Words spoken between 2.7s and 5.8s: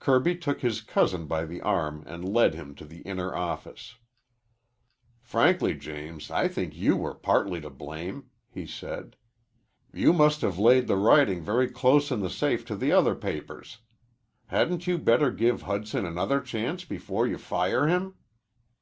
into the inner office. "Frankly,